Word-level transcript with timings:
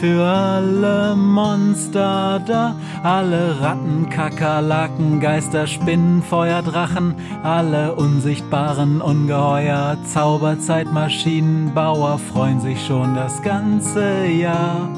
für 0.00 0.24
alle 0.24 1.14
Monster 1.16 2.40
da, 2.46 2.76
alle 3.02 3.60
Ratten, 3.60 4.08
Kakerlaken, 4.10 5.20
Geister, 5.20 5.66
Spinnen, 5.66 6.22
Feuer, 6.22 6.62
Drachen, 6.62 7.14
alle 7.42 7.94
unsichtbaren 7.94 9.00
Ungeheuer, 9.00 9.96
Zauberzeitmaschinenbauer 10.12 12.18
freuen 12.18 12.60
sich 12.60 12.84
schon 12.84 13.14
das 13.14 13.40
ganze 13.42 14.26
Jahr 14.26 14.90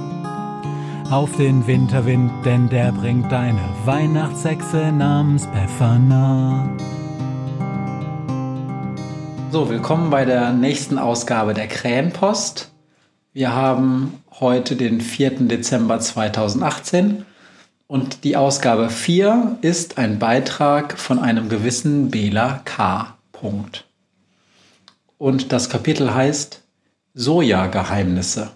auf 1.10 1.36
den 1.36 1.66
Winterwind, 1.66 2.30
denn 2.44 2.68
der 2.68 2.92
bringt 2.92 3.30
deine 3.30 3.60
Weihnachtshexe 3.84 4.92
namens 4.92 5.46
Befana. 5.46 6.68
So, 9.50 9.70
willkommen 9.70 10.10
bei 10.10 10.24
der 10.24 10.52
nächsten 10.52 10.98
Ausgabe 10.98 11.54
der 11.54 11.68
Krähenpost. 11.68 12.72
Wir 13.32 13.54
haben 13.54 14.12
heute 14.40 14.76
den 14.76 15.00
4. 15.00 15.48
Dezember 15.48 15.98
2018 15.98 17.24
und 17.86 18.24
die 18.24 18.36
Ausgabe 18.36 18.90
4 18.90 19.58
ist 19.62 19.98
ein 19.98 20.18
Beitrag 20.18 20.98
von 20.98 21.18
einem 21.18 21.48
gewissen 21.48 22.10
Bela 22.10 22.60
K. 22.64 23.16
Punkt. 23.32 23.86
Und 25.16 25.52
das 25.52 25.70
Kapitel 25.70 26.14
heißt 26.14 26.62
Soja-Geheimnisse. 27.14 28.52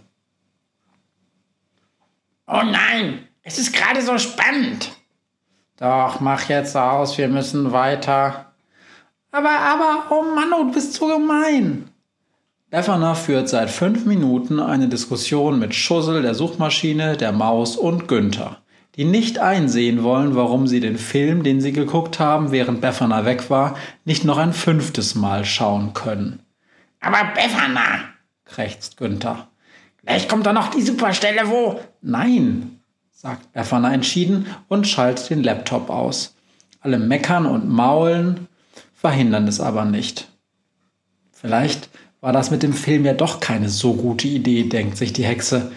Oh 2.46 2.62
nein, 2.62 3.26
es 3.42 3.58
ist 3.58 3.72
gerade 3.72 4.02
so 4.02 4.18
spannend. 4.18 4.92
Doch, 5.78 6.20
mach 6.20 6.48
jetzt 6.48 6.76
aus, 6.76 7.18
wir 7.18 7.28
müssen 7.28 7.72
weiter. 7.72 8.52
Aber, 9.32 9.50
aber, 9.50 10.04
oh 10.10 10.22
Mann, 10.22 10.52
oh, 10.52 10.64
du 10.64 10.72
bist 10.72 10.92
so 10.92 11.08
gemein. 11.08 11.91
Befana 12.72 13.14
führt 13.14 13.50
seit 13.50 13.68
fünf 13.68 14.06
Minuten 14.06 14.58
eine 14.58 14.88
Diskussion 14.88 15.58
mit 15.58 15.74
Schussel, 15.74 16.22
der 16.22 16.34
Suchmaschine, 16.34 17.18
der 17.18 17.30
Maus 17.30 17.76
und 17.76 18.08
Günther, 18.08 18.62
die 18.96 19.04
nicht 19.04 19.38
einsehen 19.38 20.02
wollen, 20.02 20.36
warum 20.36 20.66
sie 20.66 20.80
den 20.80 20.96
Film, 20.96 21.42
den 21.42 21.60
sie 21.60 21.72
geguckt 21.72 22.18
haben, 22.18 22.50
während 22.50 22.80
Befana 22.80 23.26
weg 23.26 23.50
war, 23.50 23.76
nicht 24.06 24.24
noch 24.24 24.38
ein 24.38 24.54
fünftes 24.54 25.14
Mal 25.14 25.44
schauen 25.44 25.92
können. 25.92 26.40
Aber 27.00 27.18
Befana, 27.34 28.04
krächzt 28.46 28.96
Günther. 28.96 29.48
Gleich 30.02 30.26
kommt 30.26 30.46
da 30.46 30.54
noch 30.54 30.70
die 30.70 30.80
Superstelle, 30.80 31.50
wo. 31.50 31.78
Nein, 32.00 32.80
sagt 33.10 33.52
Befana 33.52 33.92
entschieden 33.92 34.46
und 34.68 34.88
schaltet 34.88 35.28
den 35.28 35.42
Laptop 35.42 35.90
aus. 35.90 36.36
Alle 36.80 36.98
meckern 36.98 37.44
und 37.44 37.68
maulen, 37.68 38.48
verhindern 38.94 39.46
es 39.46 39.60
aber 39.60 39.84
nicht. 39.84 40.28
Vielleicht 41.32 41.90
war 42.22 42.32
das 42.32 42.50
mit 42.50 42.62
dem 42.62 42.72
Film 42.72 43.04
ja 43.04 43.12
doch 43.12 43.40
keine 43.40 43.68
so 43.68 43.94
gute 43.94 44.28
Idee, 44.28 44.62
denkt 44.62 44.96
sich 44.96 45.12
die 45.12 45.24
Hexe. 45.24 45.72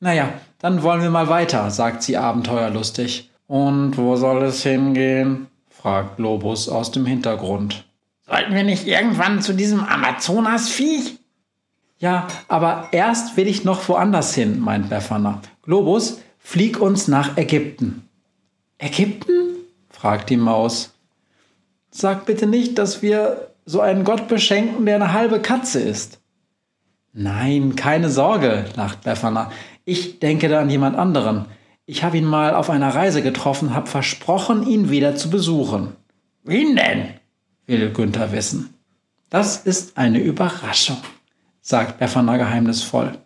Naja, 0.00 0.32
dann 0.58 0.82
wollen 0.82 1.02
wir 1.02 1.10
mal 1.10 1.28
weiter, 1.28 1.70
sagt 1.70 2.02
sie 2.02 2.16
abenteuerlustig. 2.16 3.30
Und 3.46 3.96
wo 3.96 4.16
soll 4.16 4.42
es 4.42 4.62
hingehen? 4.62 5.46
fragt 5.68 6.16
Globus 6.16 6.68
aus 6.68 6.90
dem 6.92 7.04
Hintergrund. 7.04 7.84
Sollten 8.26 8.54
wir 8.54 8.64
nicht 8.64 8.86
irgendwann 8.86 9.42
zu 9.42 9.52
diesem 9.52 9.84
Amazonasviech? 9.84 11.18
Ja, 11.98 12.26
aber 12.48 12.88
erst 12.92 13.36
will 13.36 13.46
ich 13.46 13.64
noch 13.64 13.86
woanders 13.88 14.34
hin, 14.34 14.60
meint 14.60 14.88
Befana. 14.88 15.42
Globus, 15.62 16.22
flieg 16.38 16.80
uns 16.80 17.06
nach 17.06 17.36
Ägypten. 17.36 18.08
Ägypten? 18.78 19.56
fragt 19.90 20.30
die 20.30 20.38
Maus. 20.38 20.94
Sag 21.90 22.24
bitte 22.24 22.46
nicht, 22.46 22.78
dass 22.78 23.02
wir 23.02 23.53
so 23.64 23.80
einen 23.80 24.04
Gott 24.04 24.28
beschenken, 24.28 24.86
der 24.86 24.96
eine 24.96 25.12
halbe 25.12 25.40
Katze 25.40 25.80
ist. 25.80 26.20
Nein, 27.12 27.76
keine 27.76 28.10
Sorge, 28.10 28.64
lacht 28.76 29.02
Befana. 29.02 29.50
Ich 29.84 30.18
denke 30.18 30.48
da 30.48 30.60
an 30.60 30.70
jemand 30.70 30.96
anderen. 30.96 31.46
Ich 31.86 32.02
habe 32.02 32.16
ihn 32.16 32.24
mal 32.24 32.54
auf 32.54 32.70
einer 32.70 32.94
Reise 32.94 33.22
getroffen, 33.22 33.74
habe 33.74 33.86
versprochen, 33.86 34.66
ihn 34.66 34.90
wieder 34.90 35.16
zu 35.16 35.30
besuchen. 35.30 35.94
Wen 36.42 36.76
denn? 36.76 37.14
will 37.66 37.92
Günther 37.92 38.32
wissen. 38.32 38.74
Das 39.30 39.58
ist 39.58 39.96
eine 39.96 40.18
Überraschung, 40.18 40.98
sagt 41.60 41.98
Befana 41.98 42.36
geheimnisvoll. 42.36 43.18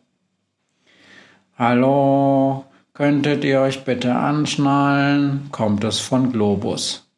Hallo, 1.57 2.65
könntet 2.95 3.45
ihr 3.45 3.61
euch 3.61 3.85
bitte 3.85 4.15
anschnallen? 4.15 5.49
kommt 5.51 5.85
es 5.85 5.99
von 5.99 6.33
Globus. 6.33 7.09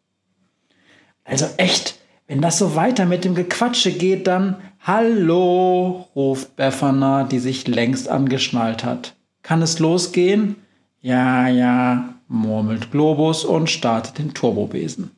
Also 1.25 1.47
echt, 1.59 2.00
wenn 2.31 2.41
das 2.41 2.59
so 2.59 2.77
weiter 2.77 3.07
mit 3.07 3.25
dem 3.25 3.35
Gequatsche 3.35 3.91
geht, 3.91 4.29
dann 4.29 4.55
Hallo, 4.85 6.07
ruft 6.15 6.55
Befana, 6.55 7.25
die 7.25 7.41
sich 7.41 7.67
längst 7.67 8.09
angeschnallt 8.09 8.85
hat. 8.85 9.17
Kann 9.43 9.63
es 9.63 9.81
losgehen? 9.81 10.55
Ja, 11.01 11.49
ja, 11.49 12.15
murmelt 12.29 12.93
Globus 12.93 13.45
und 13.45 13.69
startet 13.69 14.19
den 14.19 14.33
Turbobesen. 14.33 15.11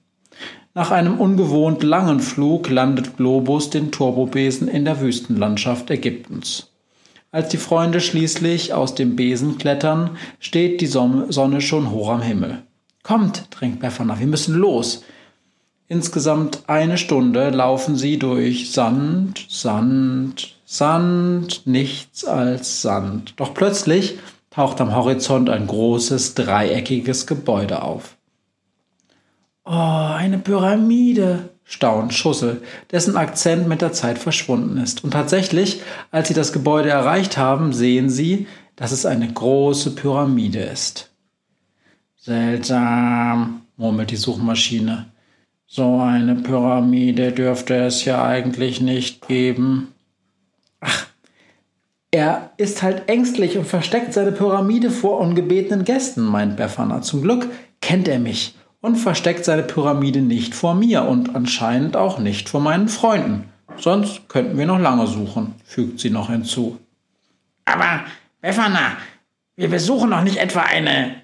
Nach 0.73 0.91
einem 0.91 1.21
ungewohnt 1.21 1.83
langen 1.83 2.21
Flug 2.21 2.71
landet 2.71 3.19
Globus 3.19 3.69
den 3.69 3.93
Turbobesen 3.93 4.67
in 4.67 4.87
der 4.87 5.03
Wüstenlandschaft 5.03 5.91
Ägyptens. 5.91 6.71
Als 7.31 7.51
die 7.51 7.59
Freunde 7.59 8.01
schließlich 8.01 8.73
aus 8.73 8.95
dem 8.95 9.17
Besen 9.17 9.59
klettern, 9.59 10.17
steht 10.41 10.81
die 10.81 10.87
Sonne 10.87 11.61
schon 11.61 11.91
hoch 11.91 12.09
am 12.09 12.23
Himmel. 12.23 12.63
Kommt, 13.03 13.49
drängt 13.51 13.81
Befana, 13.81 14.19
wir 14.19 14.27
müssen 14.27 14.55
los. 14.55 15.05
Insgesamt 15.89 16.63
eine 16.69 16.97
Stunde 16.97 17.51
laufen 17.51 17.97
sie 17.97 18.19
durch 18.19 18.73
Sand, 18.73 19.47
Sand, 19.49 20.57
Sand, 20.65 21.67
nichts 21.67 22.25
als 22.25 22.83
Sand. 22.83 23.35
Doch 23.37 23.53
plötzlich 23.53 24.19
taucht 24.51 24.81
am 24.81 24.95
Horizont 24.95 25.51
ein 25.51 25.67
großes, 25.67 26.35
dreieckiges 26.35 27.27
Gebäude 27.27 27.83
auf. 27.83 28.17
Oh, 29.65 29.71
eine 29.71 30.39
Pyramide, 30.39 31.51
staunt 31.63 32.13
Schussel, 32.13 32.63
dessen 32.91 33.17
Akzent 33.17 33.69
mit 33.69 33.81
der 33.81 33.93
Zeit 33.93 34.19
verschwunden 34.19 34.77
ist. 34.79 35.05
Und 35.05 35.13
tatsächlich, 35.13 35.83
als 36.11 36.29
sie 36.29 36.35
das 36.35 36.53
Gebäude 36.53 36.89
erreicht 36.89 37.37
haben, 37.37 37.73
sehen 37.73 38.11
sie, 38.11 38.47
dass 38.77 38.93
es 38.93 39.07
eine 39.07 39.33
große 39.33 39.95
Pyramide 39.95 40.61
ist. 40.61 41.11
Seltsam, 42.17 43.63
murmelt 43.77 44.11
die 44.11 44.17
Suchmaschine. 44.17 45.12
So 45.75 46.01
eine 46.01 46.35
Pyramide 46.35 47.33
dürfte 47.33 47.75
es 47.77 48.05
ja 48.05 48.23
eigentlich 48.23 48.83
nicht 48.83 49.27
geben. 49.27 49.95
Ach, 50.81 51.07
er 52.11 52.51
ist 52.59 52.83
halt 52.83 53.09
ängstlich 53.09 53.57
und 53.57 53.65
versteckt 53.65 54.13
seine 54.13 54.33
Pyramide 54.33 54.91
vor 54.91 55.19
ungebetenen 55.19 55.87
Gästen, 55.87 56.25
meint 56.25 56.59
Befana. 56.59 57.01
Zum 57.01 57.23
Glück 57.23 57.49
kennt 57.81 58.07
er 58.07 58.19
mich 58.19 58.55
und 58.83 58.97
versteckt 58.97 59.47
seine 59.47 59.63
Pyramide 59.63 60.21
nicht 60.21 60.55
vor 60.55 60.75
mir 60.75 61.05
und 61.05 61.35
anscheinend 61.35 61.97
auch 61.97 62.19
nicht 62.19 62.51
vor 62.51 62.61
meinen 62.61 62.89
Freunden. 62.89 63.49
Sonst 63.79 64.29
könnten 64.29 64.59
wir 64.59 64.67
noch 64.67 64.79
lange 64.79 65.07
suchen, 65.07 65.55
fügt 65.65 66.01
sie 66.01 66.11
noch 66.11 66.29
hinzu. 66.29 66.79
Aber, 67.65 68.01
Befana, 68.43 68.99
wir 69.57 69.71
besuchen 69.71 70.11
doch 70.11 70.23
nicht 70.23 70.37
etwa 70.37 70.65
eine 70.65 71.15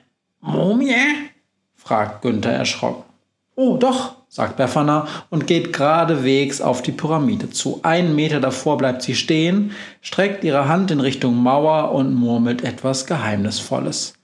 Mumie? 0.40 0.94
fragt 1.74 2.22
Günther 2.22 2.52
erschrocken. 2.52 3.04
Oh, 3.54 3.76
doch, 3.76 4.17
sagt 4.28 4.56
Befana 4.56 5.06
und 5.30 5.46
geht 5.46 5.72
geradewegs 5.72 6.60
auf 6.60 6.82
die 6.82 6.92
Pyramide 6.92 7.50
zu. 7.50 7.80
Einen 7.82 8.14
Meter 8.14 8.40
davor 8.40 8.78
bleibt 8.78 9.02
sie 9.02 9.14
stehen, 9.14 9.72
streckt 10.00 10.44
ihre 10.44 10.68
Hand 10.68 10.90
in 10.90 11.00
Richtung 11.00 11.36
Mauer 11.42 11.92
und 11.92 12.14
murmelt 12.14 12.62
etwas 12.62 13.06
Geheimnisvolles. 13.06 14.14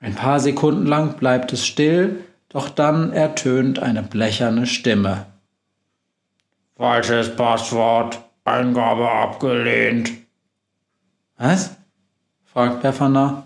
Ein 0.00 0.14
paar 0.14 0.40
Sekunden 0.40 0.86
lang 0.86 1.16
bleibt 1.16 1.52
es 1.52 1.66
still, 1.66 2.24
doch 2.48 2.68
dann 2.68 3.12
ertönt 3.12 3.78
eine 3.78 4.02
blecherne 4.02 4.66
Stimme. 4.66 5.26
Falsches 6.76 7.34
Passwort, 7.34 8.20
Eingabe 8.44 9.10
abgelehnt. 9.10 10.12
Was? 11.38 11.74
fragt 12.44 12.82
Befana. 12.82 13.45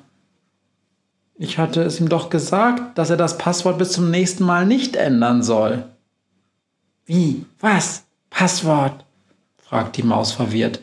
Ich 1.42 1.56
hatte 1.56 1.82
es 1.82 1.98
ihm 1.98 2.10
doch 2.10 2.28
gesagt, 2.28 2.98
dass 2.98 3.08
er 3.08 3.16
das 3.16 3.38
Passwort 3.38 3.78
bis 3.78 3.92
zum 3.92 4.10
nächsten 4.10 4.44
Mal 4.44 4.66
nicht 4.66 4.94
ändern 4.94 5.42
soll. 5.42 5.84
Wie? 7.06 7.46
Was? 7.60 8.04
Passwort? 8.28 9.06
fragt 9.56 9.96
die 9.96 10.02
Maus 10.02 10.32
verwirrt. 10.32 10.80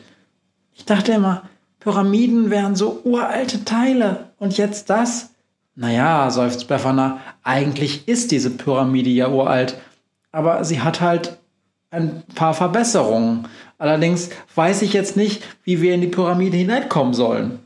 Ich 0.74 0.84
dachte 0.84 1.12
immer, 1.12 1.42
Pyramiden 1.78 2.50
wären 2.50 2.74
so 2.74 3.00
uralte 3.04 3.64
Teile. 3.64 4.30
Und 4.40 4.58
jetzt 4.58 4.90
das? 4.90 5.30
Naja, 5.76 6.28
seufzt 6.32 6.66
Befana, 6.66 7.20
eigentlich 7.44 8.08
ist 8.08 8.32
diese 8.32 8.50
Pyramide 8.50 9.10
ja 9.10 9.28
uralt, 9.28 9.76
aber 10.32 10.64
sie 10.64 10.80
hat 10.80 11.00
halt 11.00 11.38
ein 11.92 12.24
paar 12.34 12.52
Verbesserungen. 12.52 13.46
Allerdings 13.78 14.30
weiß 14.56 14.82
ich 14.82 14.92
jetzt 14.92 15.16
nicht, 15.16 15.40
wie 15.62 15.80
wir 15.80 15.94
in 15.94 16.00
die 16.00 16.08
Pyramide 16.08 16.56
hineinkommen 16.56 17.14
sollen. 17.14 17.60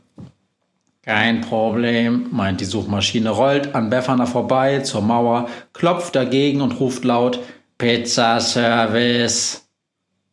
Kein 1.05 1.41
Problem, 1.41 2.27
meint 2.31 2.61
die 2.61 2.65
Suchmaschine, 2.65 3.29
rollt 3.29 3.75
an 3.75 3.89
Befana 3.89 4.25
vorbei 4.25 4.79
zur 4.79 5.01
Mauer, 5.01 5.49
klopft 5.73 6.15
dagegen 6.15 6.61
und 6.61 6.79
ruft 6.79 7.03
laut 7.03 7.39
Pizza 7.77 8.39
Service. 8.39 9.67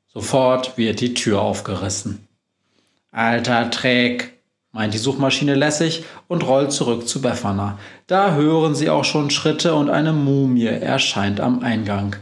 Sofort 0.07 0.79
wird 0.79 1.01
die 1.01 1.15
Tür 1.15 1.41
aufgerissen. 1.41 2.29
Alter 3.11 3.69
Trick, 3.73 4.35
meint 4.71 4.95
die 4.95 4.99
Suchmaschine 4.99 5.57
lässig 5.57 6.05
und 6.29 6.47
rollt 6.47 6.71
zurück 6.71 7.09
zu 7.09 7.21
Befana. 7.21 7.77
Da 8.07 8.35
hören 8.35 8.77
sie 8.77 8.91
auch 8.91 9.05
schon 9.05 9.31
Schritte 9.31 9.75
und 9.75 9.91
eine 9.91 10.13
Mumie 10.13 10.67
erscheint 10.67 11.41
am 11.41 11.65
Eingang. 11.65 12.15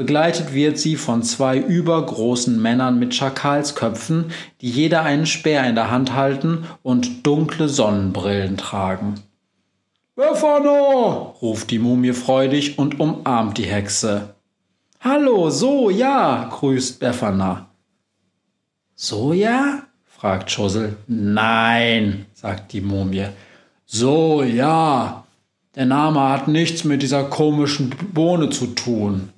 Begleitet 0.00 0.54
wird 0.54 0.78
sie 0.78 0.96
von 0.96 1.22
zwei 1.22 1.58
übergroßen 1.58 2.58
Männern 2.58 2.98
mit 2.98 3.14
Schakalsköpfen, 3.14 4.32
die 4.62 4.70
jeder 4.70 5.02
einen 5.02 5.26
Speer 5.26 5.66
in 5.66 5.74
der 5.74 5.90
Hand 5.90 6.14
halten 6.14 6.64
und 6.82 7.26
dunkle 7.26 7.68
Sonnenbrillen 7.68 8.56
tragen. 8.56 9.16
Befana! 10.16 11.34
ruft 11.42 11.70
die 11.70 11.78
Mumie 11.78 12.14
freudig 12.14 12.78
und 12.78 12.98
umarmt 12.98 13.58
die 13.58 13.66
Hexe. 13.66 14.32
Hallo, 15.00 15.50
so 15.50 15.90
ja, 15.90 16.48
grüßt 16.50 16.98
Befana. 16.98 17.66
So 18.94 19.34
ja? 19.34 19.82
fragt 20.06 20.50
Schussel. 20.50 20.96
Nein, 21.08 22.24
sagt 22.32 22.72
die 22.72 22.80
Mumie. 22.80 23.26
So, 23.84 24.42
ja. 24.44 25.24
Der 25.74 25.84
Name 25.84 26.20
hat 26.20 26.48
nichts 26.48 26.84
mit 26.84 27.02
dieser 27.02 27.24
komischen 27.24 27.94
Bohne 28.14 28.48
zu 28.48 28.68
tun. 28.68 29.28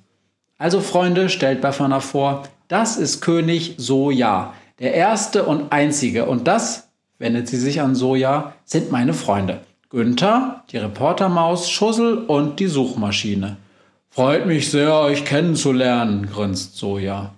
Also, 0.63 0.79
Freunde, 0.79 1.27
stellt 1.27 1.59
Befana 1.59 1.99
vor, 1.99 2.43
das 2.69 2.95
ist 2.95 3.19
König 3.19 3.75
Soja, 3.79 4.53
der 4.79 4.93
erste 4.93 5.43
und 5.43 5.73
einzige. 5.73 6.25
Und 6.25 6.47
das, 6.47 6.87
wendet 7.19 7.49
sie 7.49 7.57
sich 7.57 7.81
an 7.81 7.95
Soja, 7.95 8.53
sind 8.63 8.89
meine 8.89 9.13
Freunde. 9.13 9.59
Günther, 9.89 10.63
die 10.71 10.77
Reportermaus, 10.77 11.69
Schussel 11.69 12.17
und 12.17 12.61
die 12.61 12.67
Suchmaschine. 12.67 13.57
Freut 14.09 14.45
mich 14.45 14.71
sehr, 14.71 14.95
euch 14.95 15.25
kennenzulernen, 15.25 16.29
grinst 16.33 16.77
Soja. 16.77 17.33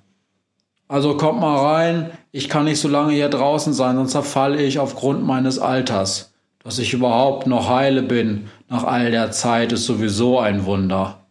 Also 0.87 1.17
kommt 1.17 1.39
mal 1.39 1.57
rein, 1.57 2.11
ich 2.31 2.47
kann 2.47 2.65
nicht 2.65 2.79
so 2.79 2.87
lange 2.87 3.13
hier 3.13 3.29
draußen 3.29 3.73
sein, 3.73 3.95
sonst 3.95 4.11
zerfalle 4.11 4.61
ich 4.61 4.77
aufgrund 4.77 5.25
meines 5.25 5.57
Alters. 5.57 6.31
Dass 6.63 6.77
ich 6.77 6.93
überhaupt 6.93 7.47
noch 7.47 7.69
heile 7.69 8.03
bin, 8.03 8.51
nach 8.69 8.83
all 8.83 9.09
der 9.09 9.31
Zeit, 9.31 9.71
ist 9.71 9.85
sowieso 9.85 10.37
ein 10.37 10.65
Wunder. 10.65 11.24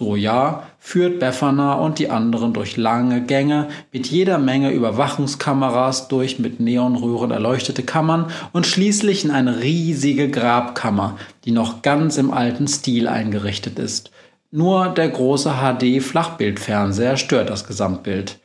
So 0.00 0.16
ja, 0.16 0.62
führt 0.78 1.20
Befana 1.20 1.74
und 1.74 1.98
die 1.98 2.08
anderen 2.08 2.54
durch 2.54 2.78
lange 2.78 3.20
Gänge 3.20 3.68
mit 3.92 4.06
jeder 4.06 4.38
Menge 4.38 4.70
Überwachungskameras 4.70 6.08
durch 6.08 6.38
mit 6.38 6.58
Neonröhren 6.58 7.30
erleuchtete 7.30 7.82
Kammern 7.82 8.30
und 8.54 8.66
schließlich 8.66 9.26
in 9.26 9.30
eine 9.30 9.60
riesige 9.60 10.30
Grabkammer, 10.30 11.18
die 11.44 11.50
noch 11.50 11.82
ganz 11.82 12.16
im 12.16 12.32
alten 12.32 12.66
Stil 12.66 13.08
eingerichtet 13.08 13.78
ist. 13.78 14.10
Nur 14.50 14.88
der 14.88 15.10
große 15.10 15.56
HD-Flachbildfernseher 15.60 17.18
stört 17.18 17.50
das 17.50 17.66
Gesamtbild. 17.66 18.38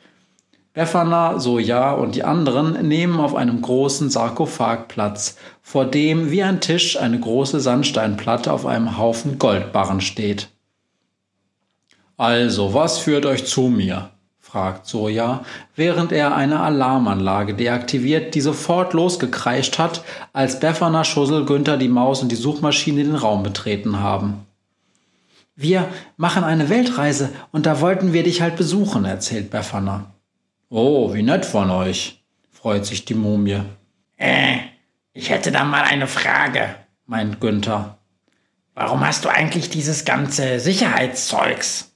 Befana, 0.74 1.38
Soja 1.38 1.92
und 1.92 2.16
die 2.16 2.24
anderen 2.24 2.86
nehmen 2.86 3.18
auf 3.18 3.34
einem 3.34 3.62
großen 3.62 4.10
Sarkophag 4.10 4.88
Platz, 4.88 5.38
vor 5.62 5.86
dem 5.86 6.30
wie 6.30 6.42
ein 6.42 6.60
Tisch 6.60 6.98
eine 6.98 7.18
große 7.18 7.60
Sandsteinplatte 7.60 8.52
auf 8.52 8.66
einem 8.66 8.98
Haufen 8.98 9.38
Goldbarren 9.38 10.02
steht. 10.02 10.50
Also, 12.16 12.72
was 12.72 12.98
führt 12.98 13.26
euch 13.26 13.46
zu 13.46 13.62
mir? 13.62 14.10
fragt 14.40 14.86
Soja, 14.86 15.44
während 15.74 16.12
er 16.12 16.34
eine 16.34 16.60
Alarmanlage 16.60 17.52
deaktiviert, 17.52 18.34
die 18.34 18.40
sofort 18.40 18.94
losgekreischt 18.94 19.78
hat, 19.78 20.02
als 20.32 20.60
Befana, 20.60 21.04
Schussel, 21.04 21.44
Günther, 21.44 21.76
die 21.76 21.88
Maus 21.88 22.22
und 22.22 22.30
die 22.30 22.36
Suchmaschine 22.36 23.04
den 23.04 23.16
Raum 23.16 23.42
betreten 23.42 24.00
haben. 24.00 24.46
Wir 25.56 25.88
machen 26.16 26.44
eine 26.44 26.70
Weltreise 26.70 27.30
und 27.50 27.66
da 27.66 27.80
wollten 27.80 28.12
wir 28.12 28.22
dich 28.22 28.40
halt 28.40 28.56
besuchen, 28.56 29.04
erzählt 29.04 29.50
Befana. 29.50 30.14
Oh, 30.70 31.12
wie 31.12 31.22
nett 31.22 31.44
von 31.44 31.70
euch, 31.70 32.22
freut 32.50 32.86
sich 32.86 33.04
die 33.04 33.14
Mumie. 33.14 33.60
Äh, 34.16 34.58
ich 35.12 35.30
hätte 35.30 35.50
da 35.50 35.64
mal 35.64 35.82
eine 35.82 36.06
Frage, 36.06 36.76
meint 37.04 37.40
Günther. 37.40 37.98
Warum 38.74 39.06
hast 39.06 39.24
du 39.24 39.28
eigentlich 39.28 39.70
dieses 39.70 40.04
ganze 40.04 40.60
Sicherheitszeugs? 40.60 41.95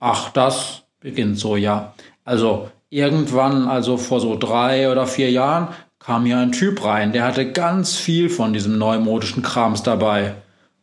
Ach, 0.00 0.30
das, 0.30 0.82
beginnt 1.00 1.38
Soja. 1.38 1.94
Also, 2.24 2.70
irgendwann, 2.90 3.68
also 3.68 3.96
vor 3.96 4.20
so 4.20 4.36
drei 4.36 4.90
oder 4.90 5.06
vier 5.06 5.30
Jahren, 5.30 5.68
kam 5.98 6.24
hier 6.24 6.38
ein 6.38 6.52
Typ 6.52 6.84
rein, 6.84 7.12
der 7.12 7.24
hatte 7.24 7.50
ganz 7.50 7.96
viel 7.96 8.28
von 8.30 8.52
diesem 8.52 8.78
neumodischen 8.78 9.42
Krams 9.42 9.82
dabei. 9.82 10.34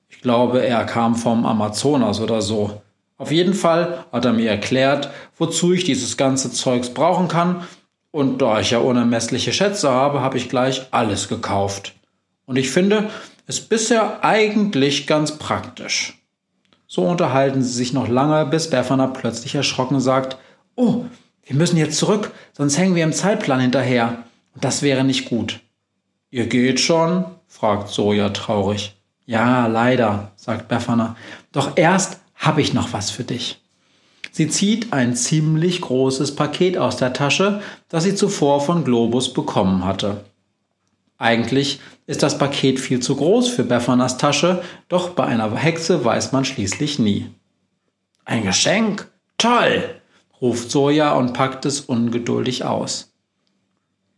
Ich 0.09 0.21
glaube, 0.21 0.65
er 0.65 0.83
kam 0.85 1.15
vom 1.15 1.45
Amazonas 1.45 2.19
oder 2.19 2.41
so. 2.41 2.81
Auf 3.17 3.31
jeden 3.31 3.53
Fall 3.53 4.03
hat 4.11 4.25
er 4.25 4.33
mir 4.33 4.49
erklärt, 4.49 5.09
wozu 5.37 5.73
ich 5.73 5.85
dieses 5.85 6.17
ganze 6.17 6.51
Zeugs 6.51 6.89
brauchen 6.89 7.27
kann, 7.27 7.63
und 8.13 8.43
da 8.43 8.59
ich 8.59 8.69
ja 8.69 8.77
unermessliche 8.77 9.51
Schätze 9.51 9.89
habe, 9.89 10.21
habe 10.21 10.37
ich 10.37 10.47
gleich 10.47 10.85
alles 10.91 11.29
gekauft. 11.29 11.95
Und 12.45 12.57
ich 12.57 12.69
finde 12.69 13.09
es 13.47 13.59
bisher 13.59 14.23
eigentlich 14.23 15.07
ganz 15.07 15.39
praktisch. 15.39 16.22
So 16.95 17.01
unterhalten 17.01 17.63
sie 17.63 17.73
sich 17.73 17.91
noch 17.91 18.07
lange, 18.07 18.45
bis 18.45 18.69
Befana 18.69 19.07
plötzlich 19.07 19.55
erschrocken 19.55 19.99
sagt, 19.99 20.37
Oh, 20.75 21.05
wir 21.43 21.55
müssen 21.55 21.77
jetzt 21.77 21.97
zurück, 21.97 22.31
sonst 22.55 22.77
hängen 22.77 22.93
wir 22.93 23.03
im 23.03 23.13
Zeitplan 23.13 23.61
hinterher. 23.61 24.25
Und 24.53 24.63
das 24.63 24.83
wäre 24.83 25.03
nicht 25.03 25.27
gut. 25.27 25.59
Ihr 26.29 26.45
geht 26.45 26.79
schon? 26.79 27.25
fragt 27.47 27.89
Soja 27.89 28.29
traurig. 28.29 28.95
Ja, 29.25 29.65
leider, 29.65 30.33
sagt 30.35 30.67
Befana. 30.67 31.15
Doch 31.51 31.77
erst 31.77 32.19
habe 32.35 32.61
ich 32.61 32.75
noch 32.75 32.93
was 32.93 33.09
für 33.09 33.23
dich. 33.23 33.59
Sie 34.31 34.47
zieht 34.47 34.93
ein 34.93 35.15
ziemlich 35.15 35.81
großes 35.81 36.35
Paket 36.35 36.77
aus 36.77 36.97
der 36.97 37.13
Tasche, 37.13 37.63
das 37.89 38.03
sie 38.03 38.13
zuvor 38.13 38.61
von 38.61 38.83
Globus 38.83 39.33
bekommen 39.33 39.83
hatte. 39.83 40.25
Eigentlich 41.17 41.79
ist 42.05 42.23
das 42.23 42.37
Paket 42.37 42.79
viel 42.79 42.99
zu 42.99 43.15
groß 43.15 43.49
für 43.49 43.63
Befanas 43.63 44.17
Tasche, 44.17 44.61
doch 44.89 45.11
bei 45.11 45.25
einer 45.25 45.55
Hexe 45.55 46.03
weiß 46.03 46.31
man 46.31 46.45
schließlich 46.45 46.99
nie. 46.99 47.29
Ein 48.25 48.43
Geschenk? 48.43 49.09
Toll! 49.37 50.01
ruft 50.41 50.71
Soja 50.71 51.13
und 51.13 51.33
packt 51.33 51.65
es 51.65 51.81
ungeduldig 51.81 52.65
aus. 52.65 53.13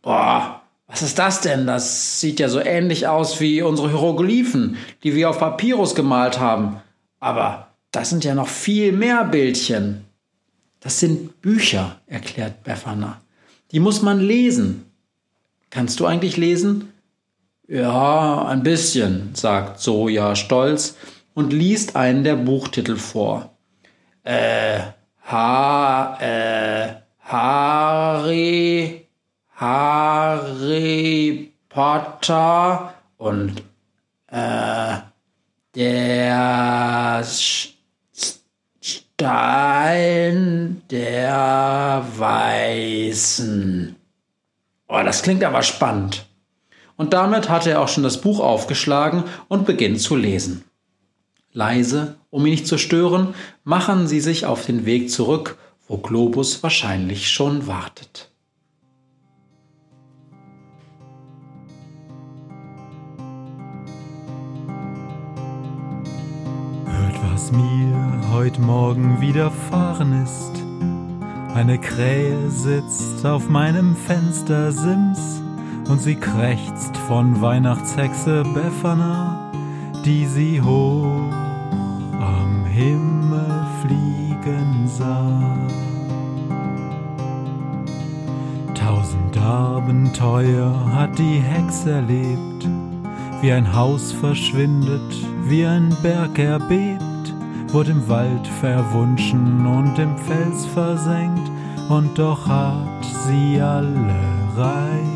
Boah, 0.02 0.62
was 0.88 1.02
ist 1.02 1.18
das 1.18 1.40
denn? 1.40 1.66
Das 1.66 2.20
sieht 2.20 2.40
ja 2.40 2.48
so 2.48 2.60
ähnlich 2.60 3.06
aus 3.06 3.40
wie 3.40 3.62
unsere 3.62 3.90
Hieroglyphen, 3.90 4.76
die 5.02 5.14
wir 5.14 5.30
auf 5.30 5.38
Papyrus 5.38 5.94
gemalt 5.94 6.38
haben. 6.38 6.80
Aber 7.20 7.68
das 7.90 8.10
sind 8.10 8.24
ja 8.24 8.34
noch 8.34 8.48
viel 8.48 8.92
mehr 8.92 9.24
Bildchen. 9.24 10.04
Das 10.80 11.00
sind 11.00 11.40
Bücher, 11.42 12.00
erklärt 12.06 12.62
Befana. 12.62 13.20
Die 13.72 13.80
muss 13.80 14.02
man 14.02 14.20
lesen. 14.20 14.86
Kannst 15.70 15.98
du 15.98 16.06
eigentlich 16.06 16.36
lesen? 16.36 16.92
Ja, 17.68 18.46
ein 18.46 18.62
bisschen, 18.62 19.34
sagt 19.34 19.80
Soja 19.80 20.36
stolz 20.36 20.96
und 21.34 21.52
liest 21.52 21.96
einen 21.96 22.22
der 22.22 22.36
Buchtitel 22.36 22.96
vor. 22.96 23.56
Äh, 24.22 24.78
ha, 25.24 26.16
äh, 26.20 26.94
Harry, 27.24 29.08
Harry 29.56 31.52
Potter 31.68 32.94
und 33.16 33.64
äh, 34.28 34.98
der 35.74 37.24
Stein 38.80 40.82
der 40.88 42.04
Weißen. 42.16 43.96
Oh, 44.88 45.02
das 45.04 45.22
klingt 45.22 45.42
aber 45.42 45.64
spannend 45.64 46.26
und 46.96 47.12
damit 47.12 47.48
hatte 47.48 47.70
er 47.70 47.80
auch 47.82 47.88
schon 47.88 48.02
das 48.02 48.20
Buch 48.20 48.40
aufgeschlagen 48.40 49.24
und 49.48 49.66
beginnt 49.66 50.00
zu 50.00 50.16
lesen. 50.16 50.64
Leise, 51.52 52.16
um 52.30 52.44
ihn 52.44 52.52
nicht 52.52 52.66
zu 52.66 52.76
stören, 52.78 53.34
machen 53.64 54.06
sie 54.06 54.20
sich 54.20 54.44
auf 54.44 54.66
den 54.66 54.84
Weg 54.84 55.10
zurück, 55.10 55.56
wo 55.88 55.96
Globus 55.98 56.62
wahrscheinlich 56.62 57.30
schon 57.30 57.66
wartet. 57.66 58.30
Hört, 66.84 67.32
was 67.32 67.52
mir 67.52 68.30
heute 68.32 68.60
Morgen 68.60 69.20
widerfahren 69.20 70.22
ist. 70.22 70.52
Eine 71.54 71.78
Krähe 71.80 72.50
sitzt 72.50 73.24
auf 73.24 73.48
meinem 73.48 73.96
Fenstersims 73.96 75.40
und 75.88 76.00
sie 76.00 76.16
krächzt 76.16 76.96
von 77.08 77.40
Weihnachtshexe 77.40 78.42
Befana, 78.54 79.50
die 80.04 80.26
sie 80.26 80.60
hoch 80.60 81.32
am 82.20 82.64
Himmel 82.66 83.66
fliegen 83.82 84.86
sah. 84.86 85.56
Tausend 88.74 89.36
Abenteuer 89.38 90.74
hat 90.94 91.18
die 91.18 91.38
Hexe 91.38 91.92
erlebt, 91.92 92.68
wie 93.40 93.52
ein 93.52 93.74
Haus 93.74 94.12
verschwindet, 94.12 95.14
wie 95.44 95.64
ein 95.64 95.94
Berg 96.02 96.38
erbebt, 96.38 97.02
wurde 97.68 97.92
im 97.92 98.08
Wald 98.08 98.46
verwunschen 98.60 99.66
und 99.66 99.98
im 99.98 100.16
Fels 100.18 100.66
versenkt, 100.66 101.50
und 101.88 102.18
doch 102.18 102.48
hat 102.48 103.04
sie 103.04 103.60
alle 103.60 104.14
reich 104.56 105.15